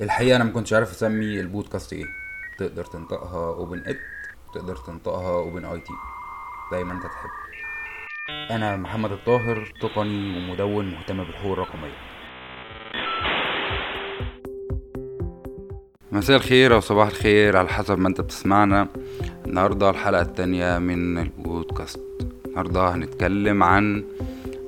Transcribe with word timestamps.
الحقيقة 0.00 0.36
أنا 0.36 0.44
ما 0.44 0.50
كنتش 0.50 0.72
عارف 0.72 0.90
أسمي 0.90 1.40
البودكاست 1.40 1.92
إيه. 1.92 2.04
تقدر 2.58 2.84
تنطقها 2.84 3.54
Open 3.54 3.82
It 3.86 3.98
تقدر 4.54 4.76
تنطقها 4.76 5.34
Open 5.34 5.64
IT 5.64 5.92
زي 6.72 6.84
ما 6.84 6.92
أنت 6.92 7.02
تحب. 7.02 7.30
أنا 8.50 8.76
محمد 8.76 9.12
الطاهر 9.12 9.72
تقني 9.80 10.38
ومدون 10.38 10.90
مهتم 10.90 11.24
بالحقوق 11.24 11.52
الرقمية. 11.52 11.94
مساء 16.12 16.36
الخير 16.36 16.74
أو 16.74 16.80
صباح 16.80 17.08
الخير 17.08 17.56
على 17.56 17.68
حسب 17.68 17.98
ما 17.98 18.08
أنت 18.08 18.20
بتسمعنا. 18.20 18.88
النهاردة 19.46 19.90
الحلقة 19.90 20.22
التانية 20.22 20.78
من 20.78 21.18
البودكاست. 21.18 22.00
النهاردة 22.46 22.94
هنتكلم 22.94 23.62
عن 23.62 24.04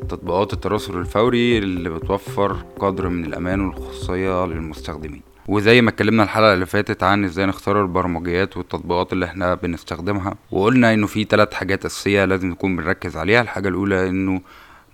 تطبيقات 0.09 0.53
التراسل 0.53 0.97
الفوري 0.99 1.59
اللي 1.59 1.91
بتوفر 1.91 2.57
قدر 2.79 3.09
من 3.09 3.25
الأمان 3.25 3.61
والخصوصية 3.61 4.47
للمستخدمين. 4.47 5.23
وزي 5.49 5.81
ما 5.83 5.91
اتكلمنا 5.91 6.23
الحلقة 6.23 6.55
اللي 6.55 6.67
فاتت 6.67 7.03
عن 7.03 7.25
إزاي 7.25 7.47
نختار 7.47 7.83
البرمجيات 7.83 8.57
والتطبيقات 8.57 9.13
اللي 9.13 9.25
إحنا 9.27 9.55
بنستخدمها 9.55 10.35
وقلنا 10.51 10.95
إنه 10.95 11.07
في 11.07 11.25
ثلاث 11.25 11.55
حاجات 11.55 11.85
أساسية 11.85 12.25
لازم 12.25 12.49
نكون 12.49 12.77
بنركز 12.77 13.17
عليها. 13.17 13.41
الحاجة 13.41 13.69
الأولى 13.69 14.09
إنه 14.09 14.41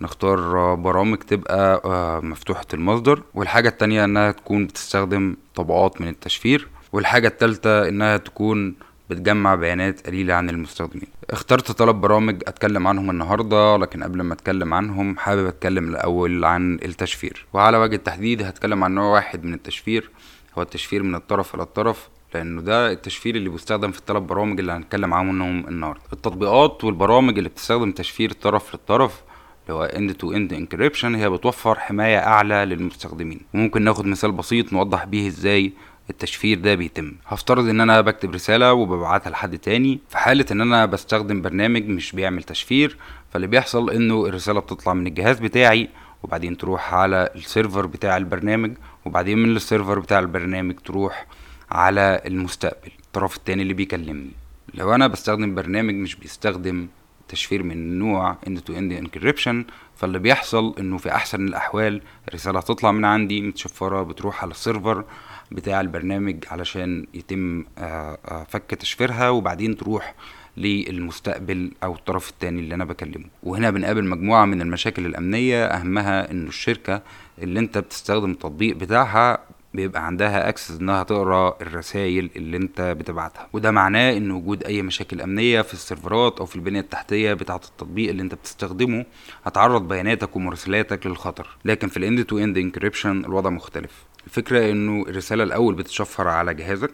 نختار 0.01 0.75
برامج 0.75 1.17
تبقى 1.17 1.81
آه، 1.85 2.19
مفتوحة 2.19 2.65
المصدر 2.73 3.21
والحاجة 3.33 3.69
التانية 3.69 4.03
إنها 4.05 4.31
تكون 4.31 4.65
بتستخدم 4.67 5.35
طبقات 5.55 6.01
من 6.01 6.07
التشفير 6.07 6.67
والحاجة 6.93 7.27
التالتة 7.27 7.87
إنها 7.87 8.17
تكون 8.17 8.75
بتجمع 9.09 9.55
بيانات 9.55 10.07
قليلة 10.07 10.33
عن 10.33 10.49
المستخدمين. 10.49 11.07
اخترت 11.29 11.71
ثلاث 11.71 11.95
برامج 11.95 12.43
أتكلم 12.47 12.87
عنهم 12.87 13.09
النهاردة 13.09 13.77
لكن 13.77 14.03
قبل 14.03 14.21
ما 14.21 14.33
أتكلم 14.33 14.73
عنهم 14.73 15.17
حابب 15.17 15.45
أتكلم 15.45 15.89
الأول 15.89 16.45
عن 16.45 16.73
التشفير. 16.85 17.45
وعلى 17.53 17.77
وجه 17.77 17.95
التحديد 17.95 18.41
هتكلم 18.41 18.83
عن 18.83 18.95
نوع 18.95 19.05
واحد 19.13 19.43
من 19.43 19.53
التشفير 19.53 20.09
هو 20.57 20.61
التشفير 20.61 21.03
من 21.03 21.15
الطرف 21.15 21.55
إلى 21.55 21.63
الطرف 21.63 22.09
لأنه 22.33 22.61
ده 22.61 22.91
التشفير 22.91 23.35
اللي 23.35 23.49
بيستخدم 23.49 23.91
في 23.91 23.99
الثلاث 23.99 24.23
برامج 24.23 24.59
اللي 24.59 24.71
هنتكلم 24.71 25.13
عنهم 25.13 25.67
النهارده. 25.67 26.01
التطبيقات 26.13 26.83
والبرامج 26.83 27.37
اللي 27.37 27.49
بتستخدم 27.49 27.91
تشفير 27.91 28.31
الطرف 28.31 28.73
للطرف 28.75 29.21
اللي 29.63 29.73
هو 29.79 29.87
end 29.87 30.11
to 30.11 30.35
end 30.35 30.53
encryption 30.57 31.05
هي 31.05 31.29
بتوفر 31.29 31.79
حماية 31.79 32.17
أعلى 32.17 32.65
للمستخدمين. 32.65 33.41
وممكن 33.53 33.81
ناخد 33.81 34.05
مثال 34.05 34.31
بسيط 34.31 34.73
نوضح 34.73 35.05
بيه 35.05 35.27
إزاي 35.27 35.73
التشفير 36.09 36.59
ده 36.59 36.75
بيتم. 36.75 37.11
هفترض 37.27 37.67
إن 37.69 37.81
أنا 37.81 38.01
بكتب 38.01 38.31
رسالة 38.31 38.73
وببعتها 38.73 39.29
لحد 39.29 39.57
تاني 39.57 39.99
في 40.09 40.17
حالة 40.17 40.45
إن 40.51 40.61
أنا 40.61 40.85
بستخدم 40.85 41.41
برنامج 41.41 41.87
مش 41.87 42.11
بيعمل 42.11 42.43
تشفير 42.43 42.97
فاللي 43.33 43.47
بيحصل 43.47 43.89
إنه 43.89 44.25
الرسالة 44.25 44.59
بتطلع 44.59 44.93
من 44.93 45.07
الجهاز 45.07 45.39
بتاعي 45.39 45.89
وبعدين 46.23 46.57
تروح 46.57 46.93
على 46.93 47.29
ال 47.35 47.42
server 47.42 47.85
بتاع 47.85 48.17
البرنامج 48.17 48.71
وبعدين 49.05 49.37
من 49.37 49.55
ال 49.55 49.61
server 49.61 49.99
بتاع 49.99 50.19
البرنامج 50.19 50.75
تروح 50.85 51.27
على 51.71 52.21
المستقبل. 52.25 52.91
الطرف 53.05 53.37
التاني 53.37 53.61
اللي 53.61 53.73
بيكلمني. 53.73 54.31
لو 54.73 54.95
أنا 54.95 55.07
بستخدم 55.07 55.55
برنامج 55.55 55.93
مش 55.93 56.15
بيستخدم 56.15 56.87
تشفير 57.27 57.63
من 57.63 57.99
نوع 57.99 58.37
end 58.45 58.57
to 58.57 58.73
end 58.73 59.05
encryption 59.05 59.55
فاللي 59.95 60.19
بيحصل 60.19 60.75
إنه 60.79 60.97
في 60.97 61.11
أحسن 61.11 61.47
الأحوال 61.47 62.01
الرسالة 62.27 62.59
هتطلع 62.59 62.91
من 62.91 63.05
عندي 63.05 63.41
متشفرة 63.41 64.03
بتروح 64.03 64.43
على 64.43 64.51
ال 64.51 64.58
server 64.58 65.03
بتاع 65.51 65.81
البرنامج 65.81 66.45
علشان 66.51 67.07
يتم 67.13 67.65
آه، 67.77 68.17
آه، 68.25 68.43
فك 68.49 68.71
تشفيرها 68.75 69.29
وبعدين 69.29 69.77
تروح 69.77 70.15
للمستقبل 70.57 71.71
أو 71.83 71.93
الطرف 71.93 72.29
التاني 72.29 72.59
اللي 72.59 72.75
أنا 72.75 72.85
بكلمه. 72.85 73.25
وهنا 73.43 73.69
بنقابل 73.69 74.03
مجموعة 74.05 74.45
من 74.45 74.61
المشاكل 74.61 75.05
الأمنية 75.05 75.65
أهمها 75.65 76.31
إنه 76.31 76.47
الشركة 76.47 77.01
اللي 77.41 77.59
أنت 77.59 77.77
بتستخدم 77.77 78.31
التطبيق 78.31 78.75
بتاعها 78.75 79.39
بيبقى 79.73 80.05
عندها 80.05 80.49
access 80.49 80.79
إنها 80.79 81.03
تقرأ 81.03 81.57
الرسائل 81.61 82.29
اللي 82.35 82.57
أنت 82.57 82.81
بتبعتها. 82.81 83.47
وده 83.53 83.71
معناه 83.71 84.17
إن 84.17 84.31
وجود 84.31 84.63
أي 84.63 84.81
مشاكل 84.81 85.21
أمنية 85.21 85.61
في 85.61 85.73
السيرفرات 85.73 86.39
أو 86.39 86.45
في 86.45 86.55
البنية 86.55 86.79
التحتية 86.79 87.33
بتاعة 87.33 87.61
التطبيق 87.69 88.09
اللي 88.09 88.21
أنت 88.23 88.33
بتستخدمه 88.35 89.05
هتعرض 89.45 89.87
بياناتك 89.87 90.35
ومراسلاتك 90.35 91.07
للخطر. 91.07 91.47
لكن 91.65 91.87
في 91.87 91.97
ال 91.97 92.04
end 92.04 92.25
to 92.25 92.37
end 92.37 92.57
encryption 92.57 93.25
الوضع 93.25 93.49
مختلف. 93.49 93.91
الفكرة 94.27 94.71
إنه 94.71 95.01
الرسالة 95.09 95.43
الأول 95.43 95.75
بتتشفر 95.75 96.27
على 96.27 96.53
جهازك 96.53 96.93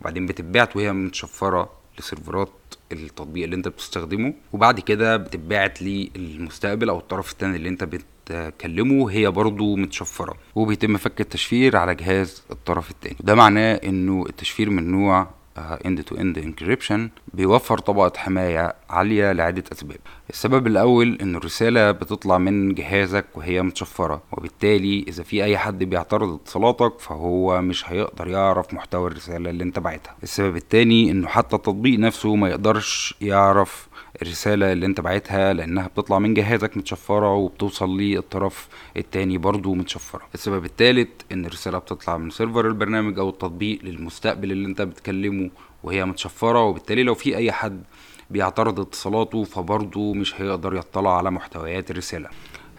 وبعدين 0.00 0.26
بتتبعت 0.26 0.76
وهي 0.76 0.92
متشفرة 0.92 1.70
لسيرفرات 1.98 2.52
التطبيق 2.92 3.44
اللي 3.44 3.56
أنت 3.56 3.68
بتستخدمه 3.68 4.34
وبعد 4.52 4.80
كده 4.80 5.16
بتتبعت 5.16 5.82
للمستقبل 5.82 6.88
أو 6.88 6.98
الطرف 6.98 7.32
الثاني 7.32 7.56
اللي 7.56 7.68
أنت 7.68 7.84
بتكلمه 8.30 9.10
هي 9.10 9.30
برضو 9.30 9.76
متشفرة 9.76 10.34
وبيتم 10.54 10.96
فك 10.96 11.20
التشفير 11.20 11.76
على 11.76 11.94
جهاز 11.94 12.42
الطرف 12.50 12.90
الثاني 12.90 13.16
ده 13.20 13.34
معناه 13.34 13.74
إنه 13.74 14.24
التشفير 14.28 14.70
من 14.70 14.90
نوع 14.90 15.28
end 15.86 16.02
to 16.02 16.16
end 16.16 16.38
encryption 16.38 17.10
بيوفر 17.34 17.78
طبقة 17.78 18.12
حماية 18.18 18.74
عالية 18.90 19.32
لعدة 19.32 19.64
أسباب. 19.72 19.96
السبب 20.30 20.66
الأول 20.66 21.18
إن 21.22 21.36
الرسالة 21.36 21.90
بتطلع 21.90 22.38
من 22.38 22.74
جهازك 22.74 23.24
وهي 23.34 23.62
متشفرة 23.62 24.22
وبالتالي 24.32 25.04
إذا 25.08 25.22
في 25.22 25.44
أي 25.44 25.58
حد 25.58 25.84
بيعترض 25.84 26.34
اتصالاتك 26.34 26.98
فهو 27.00 27.62
مش 27.62 27.90
هيقدر 27.90 28.28
يعرف 28.28 28.74
محتوى 28.74 29.06
الرسالة 29.10 29.50
اللي 29.50 29.64
أنت 29.64 29.78
بعتها 29.78 30.16
السبب 30.22 30.56
التاني 30.56 31.10
إنه 31.10 31.28
حتى 31.28 31.56
التطبيق 31.56 31.98
نفسه 31.98 32.34
ما 32.34 32.48
يقدرش 32.48 33.14
يعرف 33.20 33.87
الرسالة 34.22 34.72
اللي 34.72 34.86
انت 34.86 35.00
بعتها 35.00 35.52
لأنها 35.52 35.86
بتطلع 35.86 36.18
من 36.18 36.34
جهازك 36.34 36.76
متشفرة 36.76 37.34
وبتوصل 37.34 37.98
للطرف 38.00 38.68
التاني 38.96 39.38
برضو 39.38 39.74
متشفرة. 39.74 40.22
السبب 40.34 40.64
التالت 40.64 41.08
إن 41.32 41.46
الرسالة 41.46 41.78
بتطلع 41.78 42.16
من 42.16 42.30
server 42.30 42.66
البرنامج 42.66 43.18
أو 43.18 43.28
التطبيق 43.28 43.78
للمستقبل 43.84 44.52
اللي 44.52 44.68
انت 44.68 44.82
بتكلمه 44.82 45.50
وهي 45.82 46.04
متشفرة 46.04 46.62
وبالتالي 46.64 47.02
لو 47.02 47.14
في 47.14 47.36
أي 47.36 47.52
حد 47.52 47.82
بيعترض 48.30 48.80
اتصالاته 48.80 49.44
فبرضه 49.44 50.14
مش 50.14 50.40
هيقدر 50.40 50.74
يطلع 50.74 51.16
على 51.16 51.30
محتويات 51.30 51.90
الرسالة. 51.90 52.28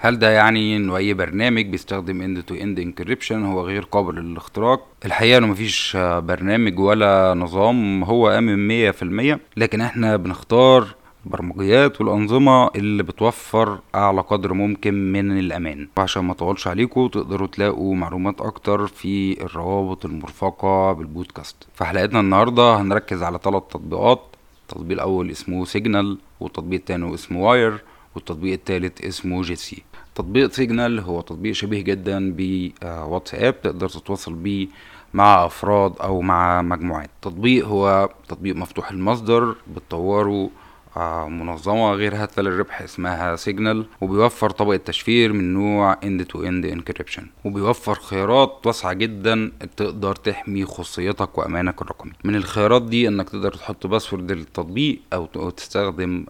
هل 0.01 0.19
ده 0.19 0.29
يعني 0.29 0.77
إنه 0.77 0.97
أي 0.97 1.13
برنامج 1.13 1.65
بيستخدم 1.65 2.21
end 2.21 2.43
to 2.43 2.55
end 2.55 2.79
encryption 2.79 3.45
هو 3.45 3.61
غير 3.61 3.83
قابل 3.83 4.15
للاختراق؟ 4.15 4.87
الحقيقة 5.05 5.37
إنه 5.37 5.47
مفيش 5.47 5.97
برنامج 6.01 6.79
ولا 6.79 7.33
نظام 7.37 8.03
هو 8.03 8.29
أمن 8.29 8.67
مية 8.67 8.91
في 8.91 9.03
المية 9.03 9.39
لكن 9.57 9.81
إحنا 9.81 10.15
بنختار 10.17 10.87
البرمجيات 11.29 12.01
والأنظمة 12.01 12.67
اللي 12.75 13.03
بتوفر 13.03 13.79
أعلى 13.95 14.21
قدر 14.21 14.53
ممكن 14.53 15.11
من 15.11 15.39
الأمان. 15.39 15.87
وعشان 15.97 16.23
ما 16.23 16.31
أطولش 16.31 16.67
عليكم 16.67 17.07
تقدروا 17.07 17.47
تلاقوا 17.47 17.95
معلومات 17.95 18.41
أكتر 18.41 18.87
في 18.87 19.41
الروابط 19.43 20.05
المرفقة 20.05 20.93
بالبودكاست. 20.93 21.55
في 21.73 21.85
حلقتنا 21.85 22.19
النهاردة 22.19 22.75
هنركز 22.81 23.23
على 23.23 23.39
ثلاث 23.43 23.63
تطبيقات. 23.69 24.21
التطبيق 24.61 24.97
الأول 24.97 25.31
اسمه 25.31 25.65
Signal 25.65 26.17
والتطبيق 26.39 26.79
التاني 26.79 27.13
اسمه 27.13 27.41
Wire 27.41 27.83
والتطبيق 28.15 28.53
التالت 28.53 29.01
اسمه 29.01 29.41
جيسي 29.41 29.83
تطبيق 30.15 30.51
Signal 30.51 30.99
هو 30.99 31.21
تطبيق 31.21 31.53
شبيه 31.53 31.81
جدا 31.81 32.33
بواتساب 32.37 33.61
تقدر 33.61 33.89
تتواصل 33.89 34.33
بيه 34.33 34.67
مع 35.13 35.45
أفراد 35.45 35.93
أو 36.01 36.21
مع 36.21 36.61
مجموعات. 36.61 37.09
تطبيق 37.21 37.65
هو 37.65 38.09
تطبيق 38.27 38.55
مفتوح 38.55 38.91
المصدر 38.91 39.55
بتطوره 39.75 40.49
منظمة 41.29 41.93
غير 41.93 42.15
هادفة 42.15 42.41
للربح 42.41 42.81
اسمها 42.81 43.35
Signal 43.35 43.85
وبيوفر 44.01 44.49
طبقة 44.49 44.77
تشفير 44.77 45.33
من 45.33 45.53
نوع 45.53 45.95
end 45.95 46.21
to 46.33 46.37
end 46.37 46.77
encryption 46.77 47.23
وبيوفر 47.45 47.95
خيارات 47.95 48.67
واسعة 48.67 48.93
جدا 48.93 49.51
تقدر 49.77 50.15
تحمي 50.15 50.65
خصوصيتك 50.65 51.37
وأمانك 51.37 51.81
الرقمي. 51.81 52.11
من 52.23 52.35
الخيارات 52.35 52.81
دي 52.81 53.07
إنك 53.07 53.29
تقدر 53.29 53.53
تحط 53.53 53.87
password 53.87 54.31
للتطبيق 54.31 54.99
أو 55.13 55.49
تستخدم 55.49 56.25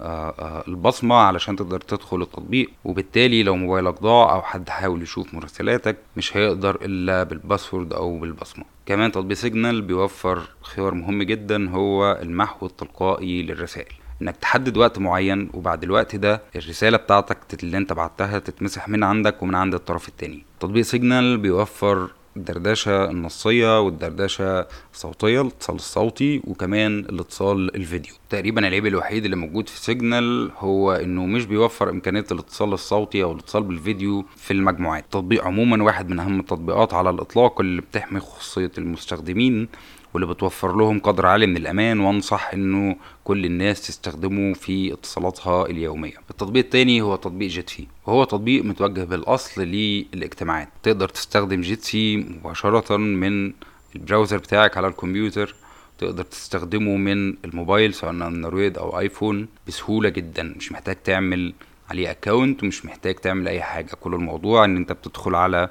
البصمة 0.68 1.16
علشان 1.16 1.56
تقدر 1.56 1.80
تدخل 1.80 2.22
التطبيق 2.22 2.70
وبالتالي 2.86 3.44
لو 3.44 3.56
موبايلك 3.56 4.02
ضاع 4.02 4.34
أو 4.34 4.42
حد 4.42 4.70
حاول 4.70 5.02
يشوف 5.02 5.34
مراسلاتك 5.34 5.98
مش 6.18 6.38
هيقدر 6.38 6.76
إلا 6.82 7.24
بال 7.24 7.38
password 7.38 7.94
أو 7.94 8.20
بالبصمة. 8.20 8.66
كمان 8.86 9.12
تطبيق 9.12 9.38
Signal 9.38 9.82
بيوفر 9.82 10.42
خيار 10.62 10.94
مهم 10.94 11.24
جدا 11.24 11.70
هو 11.70 12.20
المحو 12.22 12.66
التلقائي 12.66 13.42
للرسائل. 13.42 13.94
إنك 14.22 14.38
تحدد 14.38 14.78
وقت 14.78 15.00
معين 15.00 15.50
وبعد 15.54 15.84
الوقت 15.84 16.16
ده 16.16 16.42
الرسالة 16.56 16.98
بتاعتك 16.98 17.64
اللي 17.64 17.78
أنت 17.78 17.94
بعتها 17.94 18.40
تتمسح 18.40 18.90
من 18.90 19.04
عندك 19.04 19.44
ومن 19.44 19.56
عند 19.56 19.74
الطرف 19.74 20.08
التاني. 20.08 20.46
تطبيق 20.60 20.82
Signal 20.84 21.38
بيوفر 21.38 22.10
الدردشة 22.38 23.10
النصية 23.10 23.82
والدردشة 23.82 24.68
الصوتية 24.94 25.42
الاتصال 25.42 25.76
الصوتي 25.76 26.42
وكمان 26.48 27.00
الاتصال 27.00 27.76
الفيديو. 27.76 28.14
تقريبا 28.30 28.68
العيب 28.68 28.86
الوحيد 28.86 29.24
اللي 29.24 29.36
موجود 29.36 29.70
في 29.70 29.80
Signal 29.80 30.52
هو 30.58 30.92
إنه 30.92 31.26
مش 31.26 31.46
بيوفر 31.46 31.90
إمكانية 31.90 32.26
الاتصال 32.32 32.74
الصوتي 32.74 33.24
أو 33.24 33.32
الاتصال 33.32 33.64
بالفيديو 33.64 34.26
في 34.38 34.54
المجموعات. 34.54 35.04
التطبيق 35.04 35.44
عموما 35.46 35.84
واحد 35.84 36.10
من 36.10 36.20
أهم 36.20 36.40
التطبيقات 36.40 36.94
على 36.94 37.10
الإطلاق 37.10 37.62
اللي 37.62 37.82
بتحمي 37.82 38.20
خصوصية 38.20 38.72
المستخدمين 38.78 39.68
واللي 40.14 40.28
بتوفر 40.28 40.76
لهم 40.78 41.00
قدر 41.00 41.26
عالي 41.26 41.48
من 41.48 41.58
الأمان 41.58 42.00
وأنصح 42.00 42.54
إنه 42.54 42.96
كل 43.24 43.46
الناس 43.46 43.88
تستخدمه 43.88 44.54
في 44.54 44.94
اتصالاتها 44.94 45.66
اليومية. 45.66 46.14
التطبيق 46.30 46.64
التاني 46.64 47.02
هو 47.02 47.16
تطبيق 47.16 47.50
Jitsi 47.50 47.88
وهو 48.08 48.24
تطبيق 48.24 48.64
متوجه 48.64 49.04
بالأصل 49.04 49.62
للاجتماعات. 49.62 50.70
تقدر 50.84 51.10
تستخدم 51.10 51.62
Jitsi 51.62 52.18
مباشرة 52.18 52.98
من 52.98 53.54
ال 53.96 54.01
browser 54.01 54.38
بتاعك 54.38 54.78
على 54.78 54.88
الكمبيوتر 54.88 55.56
تقدر 55.98 56.24
تستخدمه 56.24 56.98
من 56.98 57.36
الموبايل 57.46 57.94
سواء 57.94 58.12
أندرويد 58.12 58.78
أو 58.78 59.00
آيفون 59.00 59.48
بسهولة 59.68 60.10
جدا. 60.10 60.44
مش 60.58 60.72
محتاج 60.72 60.96
تعمل 61.04 61.54
عليه 61.90 62.12
account 62.12 62.64
ومش 62.64 62.86
محتاج 62.86 63.16
تعمل 63.16 63.48
أي 63.48 63.62
حاجة. 63.62 63.90
كل 64.02 64.14
الموضوع 64.14 64.66
إن 64.66 64.78
أنت 64.78 64.92
بتدخل 64.92 65.36
على 65.36 65.70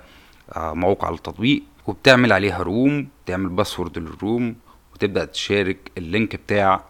آه، 0.56 0.75
موقع 0.75 1.08
التطبيق 1.08 1.62
وبتعمل 1.88 2.32
عليها 2.32 2.62
room 2.62 3.08
تعمل 3.26 3.49
password 3.49 3.99
لل 3.99 4.18
room 4.18 4.56
وتبدأ 4.94 5.25
تشارك 5.25 5.76
ال 5.99 6.06
link 6.06 6.37
بتاع 6.37 6.85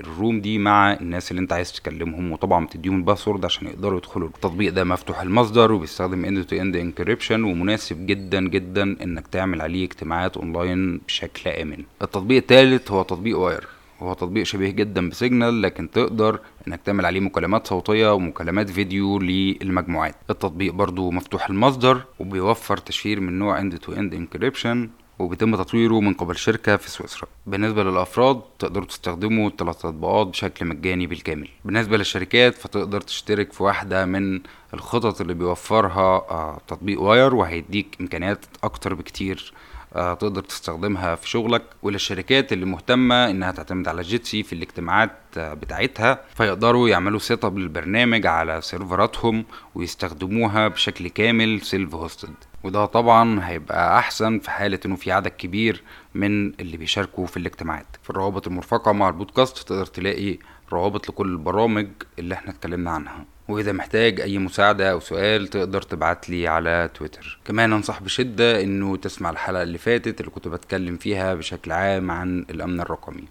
ال 0.00 0.08
room 0.08 0.40
دي 0.40 0.58
مع 0.58 0.92
الناس 0.92 1.30
اللي 1.30 1.40
انت 1.42 1.52
عايز 1.52 1.72
تكلمهم 1.72 2.32
وطبعا 2.32 2.66
بتديهم 2.66 2.96
ال 2.96 3.01
password 3.01 3.44
عشان 3.44 3.66
يقدروا 3.66 3.98
يدخلوا 3.98 4.28
التطبيق 4.28 4.72
ده 4.72 4.84
مفتوح 4.84 5.20
المصدر 5.20 5.72
وبيستخدم 5.72 6.24
end 6.24 6.44
to 6.44 6.56
end 6.56 6.76
encryption 6.76 7.44
ومناسب 7.44 8.06
جدا 8.06 8.48
جدا 8.48 8.82
إنك 9.02 9.26
تعمل 9.26 9.60
عليه 9.60 9.84
اجتماعات 9.84 10.36
اونلاين 10.36 10.98
بشكل 10.98 11.50
آمن. 11.50 11.84
التطبيق 12.02 12.36
الثالث 12.36 12.90
هو 12.90 13.02
تطبيق 13.02 13.38
Wire 13.38 13.66
هو 14.02 14.12
تطبيق 14.12 14.42
شبيه 14.42 14.70
جدا 14.70 15.08
ب 15.08 15.16
Signal 15.16 15.62
لكن 15.62 15.90
تقدر 15.90 16.40
إنك 16.68 16.80
تعمل 16.84 17.06
عليه 17.06 17.20
مكالمات 17.20 17.66
صوتية 17.66 18.14
ومكالمات 18.14 18.70
فيديو 18.70 19.18
للمجموعات. 19.18 20.14
التطبيق 20.30 20.72
برضو 20.74 21.10
مفتوح 21.10 21.50
المصدر 21.50 22.02
وبيوفر 22.18 22.76
تشفير 22.76 23.20
من 23.20 23.38
نوع 23.38 23.60
end 23.60 23.72
to 23.72 23.92
end 23.92 24.14
encryption 24.14 24.76
وبيتم 25.18 25.56
تطويره 25.56 26.00
من 26.00 26.14
قبل 26.14 26.36
شركة 26.36 26.76
في 26.76 26.90
سويسرا. 26.90 27.28
بالنسبة 27.46 27.84
للأفراد 27.84 28.40
تقدروا 28.58 28.86
تستخدموا 28.86 29.48
الثلاث 29.48 29.78
تطبيقات 29.78 30.26
بشكل 30.26 30.66
مجاني 30.66 31.06
بالكامل. 31.06 31.48
بالنسبة 31.64 31.96
للشركات 31.96 32.54
فتقدر 32.54 33.00
تشترك 33.00 33.52
في 33.52 33.62
واحدة 33.62 34.04
من 34.04 34.40
الخطط 34.74 35.20
اللي 35.20 35.34
بيوفرها 35.34 36.26
آه، 36.30 36.60
تطبيق 36.68 37.00
Wire 37.00 37.34
وهيديك 37.34 37.96
إمكانيات 38.00 38.44
أكتر 38.64 38.94
بكتير. 38.94 39.52
تقدر 39.96 40.42
تستخدمها 40.42 41.14
في 41.14 41.28
شغلك 41.28 41.62
وللشركات 41.82 42.52
اللي 42.52 42.66
مهتمة 42.66 43.30
إنها 43.30 43.52
تعتمد 43.52 43.88
على 43.88 44.02
Jitsi 44.02 44.42
في 44.42 44.52
الاجتماعات 44.52 45.12
بتاعتها 45.36 46.20
فيقدروا 46.34 46.88
يعملوا 46.88 47.18
set 47.18 47.44
up 47.44 47.58
للبرنامج 47.58 48.26
على 48.26 48.60
سيرفراتهم 48.62 49.44
ويستخدموها 49.74 50.68
بشكل 50.68 51.08
كامل 51.08 51.60
self 51.60 51.94
hosted 51.94 52.34
وده 52.64 52.86
طبعا 52.86 53.48
هيبقى 53.48 53.98
أحسن 53.98 54.38
في 54.38 54.50
حالة 54.50 54.80
إنه 54.86 54.96
في 54.96 55.12
عدد 55.12 55.28
كبير 55.28 55.82
من 56.14 56.48
اللي 56.60 56.76
بيشاركوا 56.76 57.26
في 57.26 57.36
الاجتماعات. 57.36 57.86
في 58.02 58.10
الروابط 58.10 58.46
المرفقة 58.46 58.92
مع 58.92 59.08
البودكاست 59.08 59.58
تقدر 59.68 59.86
تلاقي 59.86 60.38
روابط 60.72 61.08
لكل 61.08 61.28
البرامج 61.32 61.88
اللي 62.18 62.34
إحنا 62.34 62.50
اتكلمنا 62.50 62.90
عنها. 62.90 63.24
وإذا 63.48 63.72
محتاج 63.72 64.20
أي 64.20 64.38
مساعدة 64.38 64.92
أو 64.92 65.00
سؤال 65.00 65.48
تقدر 65.48 65.82
تبعت 65.82 66.30
لي 66.30 66.48
على 66.48 66.90
تويتر. 66.94 67.38
كمان 67.44 67.72
أنصح 67.72 68.02
بشدة 68.02 68.62
إنه 68.62 68.96
تسمع 68.96 69.30
الحلقة 69.30 69.62
اللي 69.62 69.78
فاتت 69.78 70.20
اللي 70.20 70.30
كنت 70.30 70.48
بتكلم 70.48 70.96
فيها 70.96 71.34
بشكل 71.34 71.72
عام 71.72 72.10
عن 72.10 72.46
الأمن 72.50 72.80
الرقمي. 72.80 73.24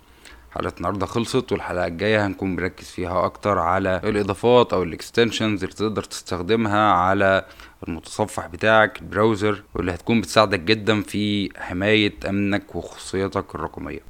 حلقة 0.51 0.73
النهاردة 0.77 1.05
خلصت 1.05 1.51
والحلقة 1.51 1.87
الجاية 1.87 2.25
هنكون 2.25 2.55
بنركز 2.55 2.85
فيها 2.85 3.25
أكتر 3.25 3.59
على 3.59 4.01
الإضافات 4.03 4.73
أو 4.73 4.83
ال 4.83 4.91
extensions 4.91 5.63
اللي 5.63 5.75
تقدر 5.75 6.03
تستخدمها 6.03 6.91
على 6.91 7.45
المتصفح 7.87 8.47
بتاعك 8.47 9.01
البراوزر 9.01 9.63
واللي 9.73 9.93
هتكون 9.93 10.21
بتساعدك 10.21 10.59
جدا 10.59 11.01
في 11.01 11.49
حماية 11.57 12.13
أمنك 12.29 12.75
وخصوصيتك 12.75 13.55
الرقمية. 13.55 14.01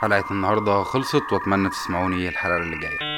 حلقة 0.00 0.24
النهاردة 0.30 0.82
خلصت 0.82 1.32
وأتمنى 1.32 1.70
تسمعوني 1.70 2.28
الحلقة 2.28 2.56
اللي 2.56 2.78
جاية. 2.78 3.09